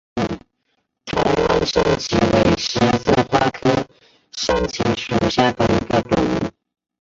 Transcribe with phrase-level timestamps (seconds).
[1.05, 1.93] 台湾山荠
[2.33, 3.85] 为十字花科
[4.31, 6.51] 山荠属下的一个种。